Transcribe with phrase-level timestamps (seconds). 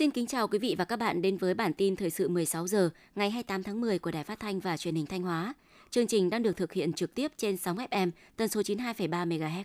[0.00, 2.66] Xin kính chào quý vị và các bạn đến với bản tin thời sự 16
[2.66, 5.54] giờ ngày 28 tháng 10 của Đài Phát thanh và Truyền hình Thanh Hóa.
[5.90, 9.64] Chương trình đang được thực hiện trực tiếp trên sóng FM tần số 92,3 MHz.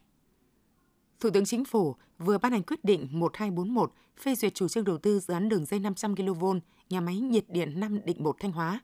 [1.19, 4.97] Thủ tướng Chính phủ vừa ban hành quyết định 1241 phê duyệt chủ trương đầu
[4.97, 6.45] tư dự án đường dây 500 kV
[6.89, 8.79] nhà máy nhiệt điện 5 Định 1 Thanh Hóa.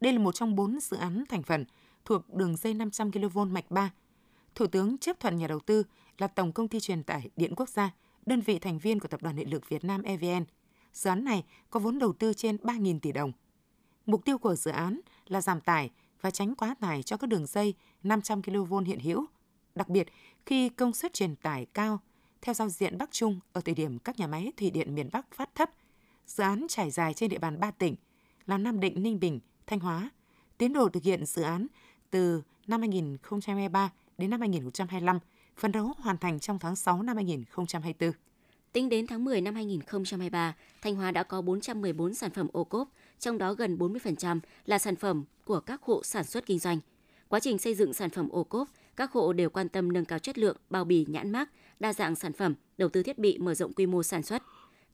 [0.00, 1.64] Đây là một trong bốn dự án thành phần
[2.04, 3.90] thuộc đường dây 500 kV mạch 3.
[4.54, 5.82] Thủ tướng chấp thuận nhà đầu tư
[6.18, 7.90] là Tổng công ty truyền tải Điện Quốc gia,
[8.26, 10.44] đơn vị thành viên của Tập đoàn Điện lực Việt Nam EVN.
[10.92, 13.32] Dự án này có vốn đầu tư trên 3.000 tỷ đồng.
[14.06, 15.90] Mục tiêu của dự án là giảm tải
[16.20, 19.26] và tránh quá tải cho các đường dây 500 kV hiện hữu,
[19.74, 20.06] đặc biệt
[20.46, 22.00] khi công suất truyền tải cao
[22.42, 25.26] theo giao diện Bắc Trung ở thời điểm các nhà máy thủy điện miền Bắc
[25.34, 25.70] phát thấp.
[26.26, 27.94] Dự án trải dài trên địa bàn 3 tỉnh
[28.46, 30.10] là Nam Định, Ninh Bình, Thanh Hóa.
[30.58, 31.66] Tiến độ thực hiện dự án
[32.10, 35.18] từ năm 2023 đến năm 2025,
[35.56, 38.12] phấn đấu hoàn thành trong tháng 6 năm 2024.
[38.72, 42.88] Tính đến tháng 10 năm 2023, Thanh Hóa đã có 414 sản phẩm ô cốp,
[43.18, 46.78] trong đó gần 40% là sản phẩm của các hộ sản xuất kinh doanh.
[47.28, 50.18] Quá trình xây dựng sản phẩm ô cốp, các hộ đều quan tâm nâng cao
[50.18, 53.54] chất lượng, bao bì, nhãn mác, đa dạng sản phẩm, đầu tư thiết bị mở
[53.54, 54.42] rộng quy mô sản xuất.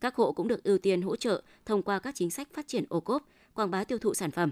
[0.00, 2.84] Các hộ cũng được ưu tiên hỗ trợ thông qua các chính sách phát triển
[2.88, 4.50] ô cốp, quảng bá tiêu thụ sản phẩm.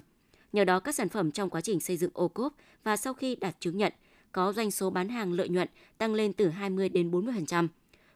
[0.53, 3.37] Nhờ đó các sản phẩm trong quá trình xây dựng ô cốp và sau khi
[3.37, 3.93] đạt chứng nhận
[4.33, 7.69] có doanh số bán hàng lợi nhuận tăng lên từ 20 đến 40%.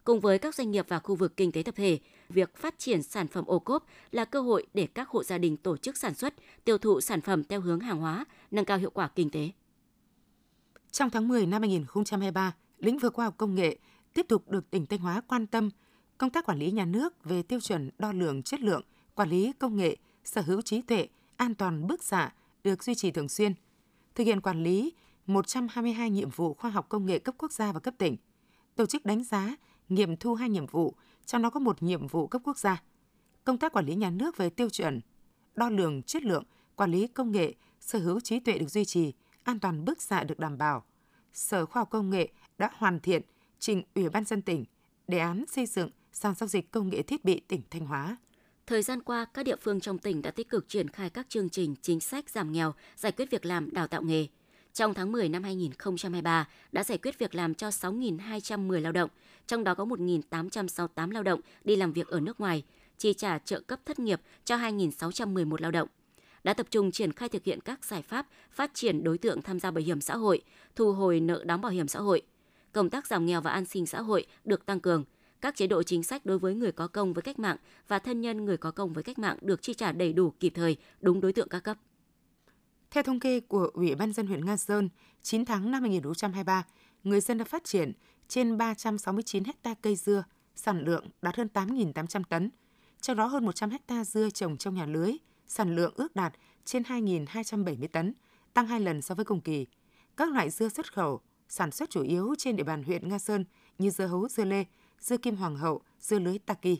[0.08, 3.02] Cùng với các doanh nghiệp và khu vực kinh tế tập thể, việc phát triển
[3.02, 6.14] sản phẩm ô cốp là cơ hội để các hộ gia đình tổ chức sản
[6.14, 9.50] xuất, tiêu thụ sản phẩm theo hướng hàng hóa, nâng cao hiệu quả kinh tế.
[10.90, 13.78] Trong tháng 10 năm 2023, lĩnh vực khoa học công nghệ
[14.14, 15.70] tiếp tục được tỉnh Thanh Hóa quan tâm.
[16.18, 18.82] Công tác quản lý nhà nước về tiêu chuẩn đo lường chất lượng,
[19.14, 22.32] quản lý công nghệ, sở hữu trí tuệ, an toàn bức xạ
[22.64, 23.54] được duy trì thường xuyên.
[24.14, 24.92] Thực hiện quản lý
[25.26, 28.16] 122 nhiệm vụ khoa học công nghệ cấp quốc gia và cấp tỉnh.
[28.76, 29.56] Tổ chức đánh giá,
[29.88, 30.94] nghiệm thu hai nhiệm vụ,
[31.26, 32.82] trong đó có một nhiệm vụ cấp quốc gia.
[33.44, 35.00] Công tác quản lý nhà nước về tiêu chuẩn,
[35.54, 36.44] đo lường chất lượng,
[36.76, 39.12] quản lý công nghệ, sở hữu trí tuệ được duy trì,
[39.42, 40.84] an toàn bức xạ được đảm bảo.
[41.32, 42.28] Sở Khoa học Công nghệ
[42.58, 43.22] đã hoàn thiện
[43.58, 44.64] trình Ủy ban dân tỉnh
[45.08, 48.16] đề án xây dựng sàn giao dịch công nghệ thiết bị tỉnh Thanh Hóa.
[48.66, 51.48] Thời gian qua, các địa phương trong tỉnh đã tích cực triển khai các chương
[51.48, 54.26] trình chính sách giảm nghèo, giải quyết việc làm, đào tạo nghề.
[54.78, 59.10] Trong tháng 10 năm 2023 đã giải quyết việc làm cho 6.210 lao động,
[59.46, 62.64] trong đó có 1.868 lao động đi làm việc ở nước ngoài,
[62.98, 65.88] chi trả trợ cấp thất nghiệp cho 2.611 lao động
[66.44, 69.60] đã tập trung triển khai thực hiện các giải pháp phát triển đối tượng tham
[69.60, 70.42] gia bảo hiểm xã hội,
[70.76, 72.22] thu hồi nợ đóng bảo hiểm xã hội.
[72.72, 75.04] Công tác giảm nghèo và an sinh xã hội được tăng cường.
[75.40, 77.56] Các chế độ chính sách đối với người có công với cách mạng
[77.88, 80.52] và thân nhân người có công với cách mạng được chi trả đầy đủ kịp
[80.54, 81.76] thời, đúng đối tượng các cấp.
[82.90, 84.88] Theo thống kê của Ủy ban dân huyện Nga Sơn,
[85.22, 86.66] 9 tháng năm 2023,
[87.04, 87.92] người dân đã phát triển
[88.28, 90.24] trên 369 hecta cây dưa,
[90.56, 92.50] sản lượng đạt hơn 8.800 tấn.
[93.00, 95.12] Trong đó hơn 100 hecta dưa trồng trong nhà lưới,
[95.46, 96.34] sản lượng ước đạt
[96.64, 98.14] trên 2.270 tấn,
[98.54, 99.66] tăng hai lần so với cùng kỳ.
[100.16, 103.44] Các loại dưa xuất khẩu sản xuất chủ yếu trên địa bàn huyện Nga Sơn
[103.78, 104.64] như dưa hấu, dưa lê,
[105.00, 106.78] dưa kim hoàng hậu, dưa lưới Taki.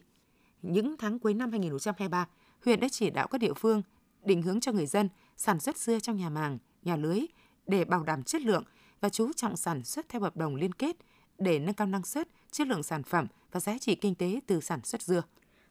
[0.63, 2.29] Những tháng cuối năm 2023,
[2.65, 3.83] huyện đã chỉ đạo các địa phương
[4.25, 7.21] định hướng cho người dân sản xuất dưa trong nhà màng, nhà lưới
[7.67, 8.65] để bảo đảm chất lượng
[9.01, 10.97] và chú trọng sản xuất theo hợp đồng liên kết
[11.39, 14.61] để nâng cao năng suất, chất lượng sản phẩm và giá trị kinh tế từ
[14.61, 15.23] sản xuất dưa.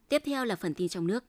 [0.09, 1.23] Tiếp theo là phần tin trong nước.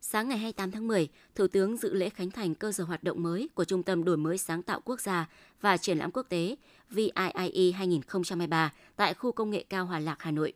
[0.00, 3.22] Sáng ngày 28 tháng 10, Thủ tướng dự lễ khánh thành cơ sở hoạt động
[3.22, 5.28] mới của Trung tâm Đổi mới sáng tạo quốc gia
[5.60, 6.56] và triển lãm quốc tế
[6.90, 10.52] VIIE 2023 tại khu công nghệ cao Hòa Lạc, Hà Nội.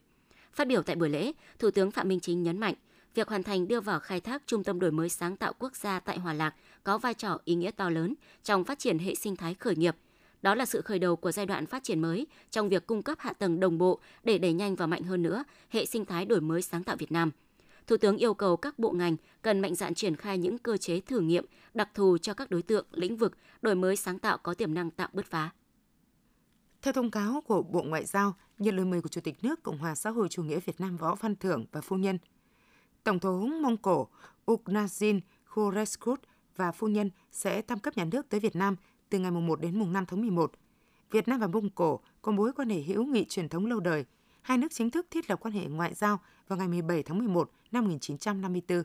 [0.53, 2.75] Phát biểu tại buổi lễ, Thủ tướng Phạm Minh Chính nhấn mạnh,
[3.15, 5.99] việc hoàn thành đưa vào khai thác Trung tâm Đổi mới sáng tạo quốc gia
[5.99, 8.13] tại Hòa Lạc có vai trò ý nghĩa to lớn
[8.43, 9.95] trong phát triển hệ sinh thái khởi nghiệp.
[10.41, 13.17] Đó là sự khởi đầu của giai đoạn phát triển mới trong việc cung cấp
[13.19, 16.41] hạ tầng đồng bộ để đẩy nhanh và mạnh hơn nữa hệ sinh thái đổi
[16.41, 17.31] mới sáng tạo Việt Nam–
[17.87, 20.99] Thủ tướng yêu cầu các bộ ngành cần mạnh dạn triển khai những cơ chế
[20.99, 24.53] thử nghiệm đặc thù cho các đối tượng, lĩnh vực đổi mới sáng tạo có
[24.53, 25.49] tiềm năng tạo bứt phá.
[26.81, 29.77] Theo thông cáo của Bộ Ngoại giao, nhận lời mời của Chủ tịch nước Cộng
[29.77, 32.17] hòa xã hội chủ nghĩa Việt Nam Võ Văn Thưởng và phu nhân,
[33.03, 34.07] Tổng thống Mông Cổ
[34.45, 36.21] Uknazin Khureshkut
[36.55, 38.75] và phu nhân sẽ thăm cấp nhà nước tới Việt Nam
[39.09, 40.51] từ ngày 1 đến mùng 5 tháng 11.
[41.11, 44.05] Việt Nam và Mông Cổ có mối quan hệ hữu nghị truyền thống lâu đời–
[44.41, 47.51] hai nước chính thức thiết lập quan hệ ngoại giao vào ngày 17 tháng 11
[47.71, 48.83] năm 1954.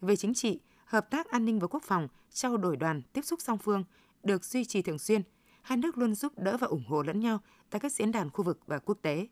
[0.00, 3.40] Về chính trị, hợp tác an ninh và quốc phòng, trao đổi đoàn, tiếp xúc
[3.40, 3.84] song phương
[4.22, 5.22] được duy trì thường xuyên.
[5.62, 7.38] Hai nước luôn giúp đỡ và ủng hộ lẫn nhau
[7.70, 9.26] tại các diễn đàn khu vực và quốc tế.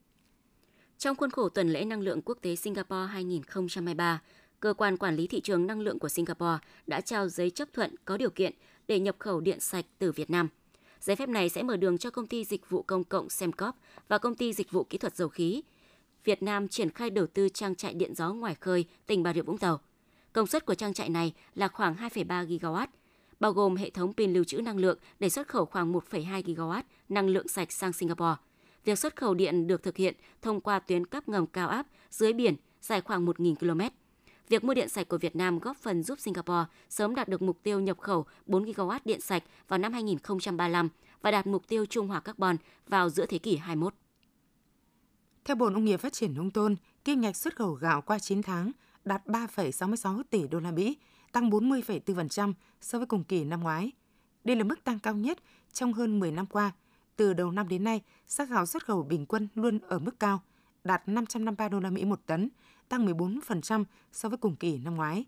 [0.99, 4.23] Trong khuôn khổ tuần lễ năng lượng quốc tế Singapore 2023,
[4.61, 7.95] Cơ quan Quản lý Thị trường Năng lượng của Singapore đã trao giấy chấp thuận
[8.05, 8.53] có điều kiện
[8.89, 10.49] để nhập khẩu điện sạch từ Việt Nam.
[11.00, 13.75] Giấy phép này sẽ mở đường cho công ty dịch vụ công cộng Semcop
[14.09, 15.62] và công ty dịch vụ kỹ thuật dầu khí
[16.25, 19.43] Việt Nam triển khai đầu tư trang trại điện gió ngoài khơi tỉnh Bà Rịa
[19.43, 19.81] Vũng Tàu.
[20.33, 22.87] Công suất của trang trại này là khoảng 2,3 GW,
[23.41, 26.83] bao gồm hệ thống pin lưu trữ năng lượng để xuất khẩu khoảng 1,2 GW
[27.09, 28.37] năng lượng sạch sang Singapore.
[28.88, 32.32] Việc xuất khẩu điện được thực hiện thông qua tuyến cáp ngầm cao áp dưới
[32.32, 33.81] biển dài khoảng 1.000 km.
[34.49, 37.62] Việc mua điện sạch của Việt Nam góp phần giúp Singapore sớm đạt được mục
[37.62, 40.88] tiêu nhập khẩu 4 GW điện sạch vào năm 2035
[41.23, 42.56] và đạt mục tiêu trung hòa carbon
[42.87, 43.94] vào giữa thế kỷ 21.
[45.44, 48.43] Theo Bộ Nông nghiệp Phát triển nông thôn, kim ngạch xuất khẩu gạo qua 9
[48.43, 48.73] tháng
[49.05, 50.96] đạt 3,66 tỷ đô la Mỹ,
[51.32, 53.93] tăng 40,4% so với cùng kỳ năm ngoái.
[54.44, 55.38] Đây là mức tăng cao nhất
[55.73, 56.73] trong hơn 10 năm qua.
[57.19, 60.43] Từ đầu năm đến nay, xác gạo xuất khẩu bình quân luôn ở mức cao,
[60.85, 62.49] đạt 553 đô la Mỹ một tấn,
[62.88, 65.25] tăng 14% so với cùng kỳ năm ngoái.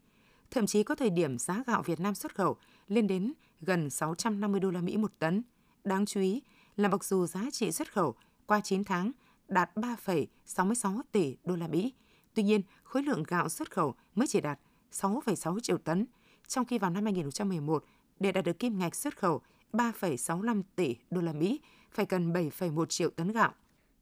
[0.51, 2.57] Thậm chí có thời điểm giá gạo Việt Nam xuất khẩu
[2.89, 5.43] lên đến gần 650 đô la Mỹ một tấn.
[5.85, 6.43] Đáng chú ý
[6.77, 8.15] là mặc dù giá trị xuất khẩu
[8.47, 9.13] qua 9 tháng
[9.49, 11.95] đạt 3,66 tỷ đô la Mỹ,
[12.35, 14.59] tuy nhiên khối lượng gạo xuất khẩu mới chỉ đạt
[14.93, 16.07] 6,6 triệu tấn,
[16.47, 17.85] trong khi vào năm 2011
[18.21, 22.87] để đạt được kim ngạch xuất khẩu 3,65 tỷ đô la Mỹ phải cần 7,1
[22.87, 23.53] triệu tấn gạo.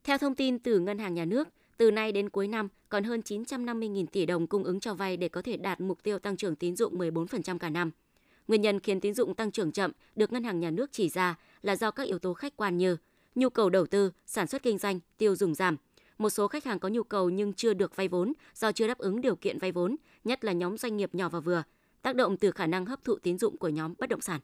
[0.05, 3.21] Theo thông tin từ Ngân hàng Nhà nước, từ nay đến cuối năm còn hơn
[3.21, 6.57] 950.000 tỷ đồng cung ứng cho vay để có thể đạt mục tiêu tăng trưởng
[6.57, 7.91] tín dụng 14% cả năm.
[8.49, 11.39] Nguyên nhân khiến tín dụng tăng trưởng chậm được Ngân hàng Nhà nước chỉ ra
[11.63, 12.97] là do các yếu tố khách quan như
[13.35, 15.77] nhu cầu đầu tư, sản xuất kinh doanh, tiêu dùng giảm.
[16.19, 18.99] Một số khách hàng có nhu cầu nhưng chưa được vay vốn do chưa đáp
[18.99, 21.63] ứng điều kiện vay vốn, nhất là nhóm doanh nghiệp nhỏ và vừa,
[22.03, 24.41] tác động từ khả năng hấp thụ tín dụng của nhóm bất động sản.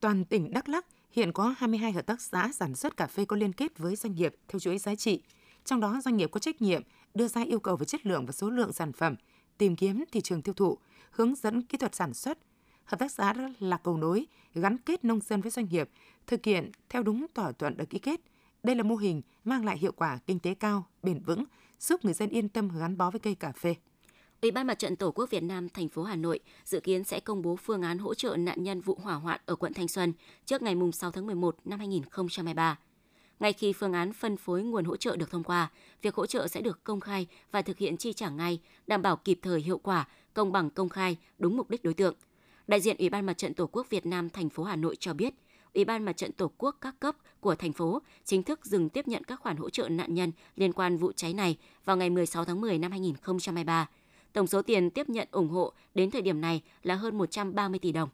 [0.00, 3.36] Toàn tỉnh Đắk Lắk hiện có 22 hợp tác xã sản xuất cà phê có
[3.36, 5.22] liên kết với doanh nghiệp theo chuỗi giá trị.
[5.64, 6.82] Trong đó doanh nghiệp có trách nhiệm
[7.14, 9.14] đưa ra yêu cầu về chất lượng và số lượng sản phẩm,
[9.58, 10.78] tìm kiếm thị trường tiêu thụ,
[11.10, 12.38] hướng dẫn kỹ thuật sản xuất,
[12.84, 15.90] hợp tác xã là cầu nối gắn kết nông dân với doanh nghiệp,
[16.26, 18.20] thực hiện theo đúng thỏa thuận được ký kết.
[18.62, 21.44] Đây là mô hình mang lại hiệu quả kinh tế cao, bền vững,
[21.80, 23.74] giúp người dân yên tâm gắn bó với cây cà phê.
[24.42, 27.20] Ủy ban Mặt trận Tổ quốc Việt Nam thành phố Hà Nội dự kiến sẽ
[27.20, 30.12] công bố phương án hỗ trợ nạn nhân vụ hỏa hoạn ở quận Thanh Xuân
[30.46, 32.78] trước ngày 6 tháng 11 năm 2023.
[33.40, 35.70] Ngay khi phương án phân phối nguồn hỗ trợ được thông qua,
[36.02, 39.16] việc hỗ trợ sẽ được công khai và thực hiện chi trả ngay, đảm bảo
[39.16, 42.14] kịp thời hiệu quả, công bằng công khai, đúng mục đích đối tượng–
[42.70, 45.14] Đại diện Ủy ban Mặt trận Tổ quốc Việt Nam thành phố Hà Nội cho
[45.14, 45.34] biết,
[45.74, 49.08] Ủy ban Mặt trận Tổ quốc các cấp của thành phố chính thức dừng tiếp
[49.08, 52.44] nhận các khoản hỗ trợ nạn nhân liên quan vụ cháy này vào ngày 16
[52.44, 53.88] tháng 10 năm 2023.
[54.32, 57.92] Tổng số tiền tiếp nhận ủng hộ đến thời điểm này là hơn 130 tỷ
[57.92, 58.08] đồng.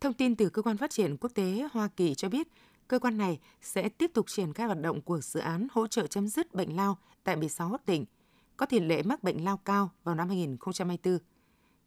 [0.00, 2.48] Thông tin từ Cơ quan Phát triển Quốc tế Hoa Kỳ cho biết,
[2.88, 6.06] cơ quan này sẽ tiếp tục triển khai hoạt động của dự án hỗ trợ
[6.06, 8.04] chấm dứt bệnh lao tại 16 tỉnh,
[8.56, 11.18] có tỷ lệ mắc bệnh lao cao vào năm 2024.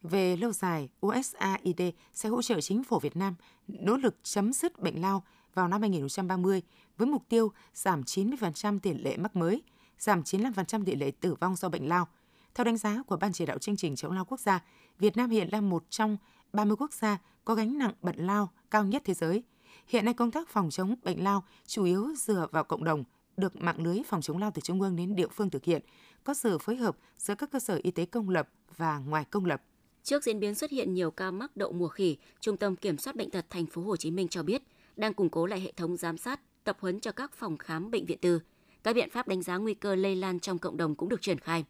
[0.01, 1.81] Về lâu dài, USAID
[2.13, 3.35] sẽ hỗ trợ chính phủ Việt Nam
[3.67, 5.23] nỗ lực chấm dứt bệnh lao
[5.53, 6.61] vào năm 2030
[6.97, 9.63] với mục tiêu giảm 90% tỷ lệ mắc mới,
[9.99, 12.07] giảm 95% tỷ lệ tử vong do bệnh lao.
[12.55, 14.63] Theo đánh giá của Ban chỉ đạo chương trình chống lao quốc gia,
[14.99, 16.17] Việt Nam hiện là một trong
[16.53, 19.43] 30 quốc gia có gánh nặng bệnh lao cao nhất thế giới.
[19.87, 23.03] Hiện nay công tác phòng chống bệnh lao chủ yếu dựa vào cộng đồng,
[23.37, 25.81] được mạng lưới phòng chống lao từ trung ương đến địa phương thực hiện,
[26.23, 29.45] có sự phối hợp giữa các cơ sở y tế công lập và ngoài công
[29.45, 29.61] lập.
[30.03, 33.15] Trước diễn biến xuất hiện nhiều ca mắc đậu mùa khỉ, Trung tâm Kiểm soát
[33.15, 34.61] bệnh tật thành phố Hồ Chí Minh cho biết
[34.95, 38.05] đang củng cố lại hệ thống giám sát, tập huấn cho các phòng khám bệnh
[38.05, 38.39] viện tư.
[38.83, 41.39] Các biện pháp đánh giá nguy cơ lây lan trong cộng đồng cũng được triển
[41.39, 41.65] khai.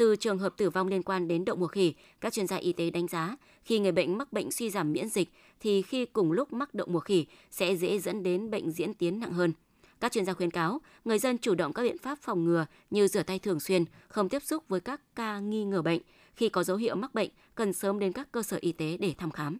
[0.00, 2.72] Từ trường hợp tử vong liên quan đến đậu mùa khỉ, các chuyên gia y
[2.72, 5.28] tế đánh giá khi người bệnh mắc bệnh suy giảm miễn dịch
[5.60, 9.20] thì khi cùng lúc mắc đậu mùa khỉ sẽ dễ dẫn đến bệnh diễn tiến
[9.20, 9.52] nặng hơn.
[10.00, 13.08] Các chuyên gia khuyến cáo người dân chủ động các biện pháp phòng ngừa như
[13.08, 16.00] rửa tay thường xuyên, không tiếp xúc với các ca nghi ngờ bệnh,
[16.34, 19.14] khi có dấu hiệu mắc bệnh cần sớm đến các cơ sở y tế để
[19.18, 19.58] thăm khám.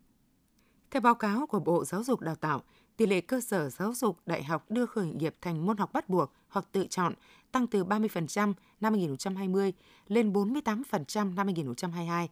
[0.91, 2.63] Theo báo cáo của Bộ Giáo dục Đào tạo,
[2.97, 6.09] tỷ lệ cơ sở giáo dục đại học đưa khởi nghiệp thành môn học bắt
[6.09, 7.15] buộc hoặc tự chọn
[7.53, 9.73] tăng từ 30% năm 2020
[10.09, 12.29] lên 48% năm 2022.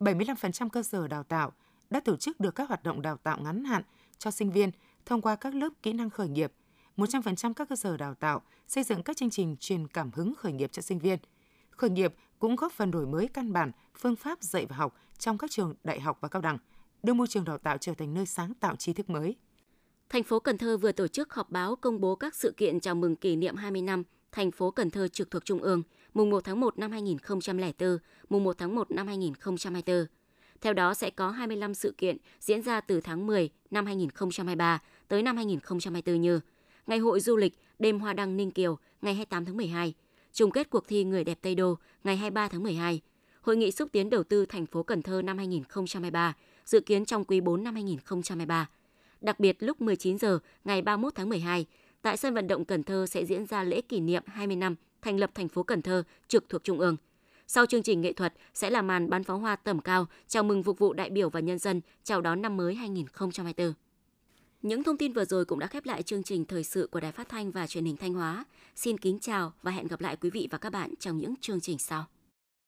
[0.00, 1.52] 75% cơ sở đào tạo
[1.90, 3.82] đã tổ chức được các hoạt động đào tạo ngắn hạn
[4.18, 4.70] cho sinh viên
[5.06, 6.52] thông qua các lớp kỹ năng khởi nghiệp.
[6.96, 10.52] 100% các cơ sở đào tạo xây dựng các chương trình truyền cảm hứng khởi
[10.52, 11.18] nghiệp cho sinh viên.
[11.70, 15.38] Khởi nghiệp cũng góp phần đổi mới căn bản phương pháp dạy và học trong
[15.38, 16.58] các trường đại học và cao đẳng,
[17.02, 19.36] đưa môi trường đào tạo trở thành nơi sáng tạo tri thức mới.
[20.08, 22.94] Thành phố Cần Thơ vừa tổ chức họp báo công bố các sự kiện chào
[22.94, 25.82] mừng kỷ niệm 20 năm thành phố Cần Thơ trực thuộc Trung ương,
[26.14, 30.06] mùng 1 tháng 1 năm 2004, mùng 1 tháng 1 năm 2024.
[30.60, 35.22] Theo đó sẽ có 25 sự kiện diễn ra từ tháng 10 năm 2023 tới
[35.22, 36.40] năm 2024 như
[36.86, 39.94] Ngày hội du lịch Đêm Hoa Đăng Ninh Kiều ngày 28 tháng 12,
[40.32, 43.00] chung kết cuộc thi Người đẹp Tây Đô ngày 23 tháng 12,
[43.40, 46.34] Hội nghị xúc tiến đầu tư thành phố Cần Thơ năm 2023,
[46.64, 48.68] dự kiến trong quý 4 năm 2023.
[49.20, 51.66] Đặc biệt lúc 19 giờ ngày 31 tháng 12,
[52.02, 55.18] tại sân vận động Cần Thơ sẽ diễn ra lễ kỷ niệm 20 năm thành
[55.18, 56.96] lập thành phố Cần Thơ trực thuộc Trung ương.
[57.46, 60.62] Sau chương trình nghệ thuật, sẽ là màn bắn pháo hoa tầm cao, chào mừng
[60.62, 63.72] phục vụ đại biểu và nhân dân, chào đón năm mới 2024.
[64.62, 67.12] Những thông tin vừa rồi cũng đã khép lại chương trình thời sự của Đài
[67.12, 68.44] Phát thanh và Truyền hình Thanh Hóa.
[68.76, 71.60] Xin kính chào và hẹn gặp lại quý vị và các bạn trong những chương
[71.60, 72.06] trình sau.